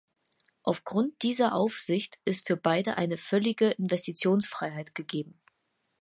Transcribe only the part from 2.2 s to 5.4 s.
ist für beide eine völlige Investitionsfreiheit gegeben.